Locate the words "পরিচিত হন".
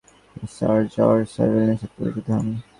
1.97-2.47